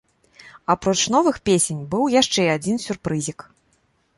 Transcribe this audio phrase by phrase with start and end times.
[0.73, 3.39] Апроч новых песень быў яшчэ адзін сюрпрызік.